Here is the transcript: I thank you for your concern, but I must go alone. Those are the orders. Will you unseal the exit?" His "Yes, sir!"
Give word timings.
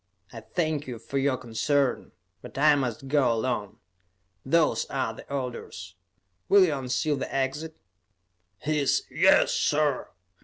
I 0.33 0.39
thank 0.39 0.87
you 0.87 0.97
for 0.97 1.19
your 1.19 1.37
concern, 1.37 2.11
but 2.41 2.57
I 2.57 2.73
must 2.73 3.07
go 3.07 3.31
alone. 3.31 3.77
Those 4.43 4.85
are 4.87 5.13
the 5.13 5.31
orders. 5.31 5.93
Will 6.49 6.65
you 6.65 6.73
unseal 6.75 7.17
the 7.17 7.31
exit?" 7.31 7.77
His 8.57 9.03
"Yes, 9.11 9.53
sir!" 9.53 10.09